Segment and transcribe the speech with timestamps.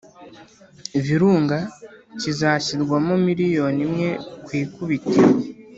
[1.03, 1.57] Virunga,
[2.19, 4.09] kizashyirwamo miliyoni imwe
[4.45, 5.27] ku ikubitiro.